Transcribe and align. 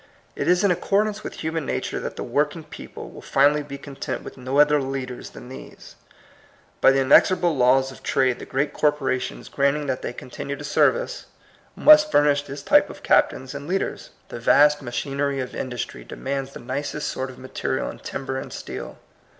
It 0.35 0.47
is 0.47 0.63
in 0.63 0.71
ac 0.71 0.81
cordance 0.81 1.23
with 1.23 1.43
human 1.43 1.63
nature 1.63 1.99
that 1.99 2.15
the 2.15 2.23
work 2.23 2.55
ing 2.55 2.63
people 2.63 3.11
will 3.11 3.21
finally 3.21 3.61
be 3.61 3.77
content 3.77 4.23
with 4.23 4.35
no 4.35 4.57
other 4.57 4.81
leaders 4.81 5.29
than 5.29 5.47
these. 5.47 5.95
By 6.81 6.89
the 6.89 7.01
inexora 7.03 7.39
ble 7.39 7.55
laws 7.55 7.91
of 7.91 8.01
trade 8.01 8.39
the 8.39 8.47
great 8.47 8.73
corporations, 8.73 9.45
CERTAIN 9.45 9.45
CLEAR 9.45 9.45
FACT 9.45 9.45
8 9.45 9.77
21 9.85 9.85
granting 9.85 9.87
that 9.87 10.01
they 10.01 10.17
continue 10.19 10.55
to 10.55 10.63
serve 10.63 10.95
us, 10.95 11.25
must 11.75 12.11
furnish 12.11 12.41
this 12.41 12.63
type 12.63 12.89
of 12.89 13.03
captains 13.03 13.53
and 13.53 13.67
lead 13.67 13.83
ers. 13.83 14.09
The 14.29 14.39
vast 14.39 14.81
machinery 14.81 15.39
of 15.39 15.53
industry 15.53 16.03
de 16.03 16.15
mands 16.15 16.53
the 16.53 16.59
nicest 16.61 17.07
sort 17.07 17.29
of 17.29 17.37
material 17.37 17.87
in 17.91 17.99
timber 17.99 18.39
and 18.39 18.51
steel. 18.51 18.97